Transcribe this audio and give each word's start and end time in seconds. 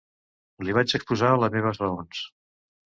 Li 0.69 0.75
vaig 0.79 0.95
exposar 1.01 1.31
les 1.45 1.55
meves 1.59 1.85
raons. 1.87 2.27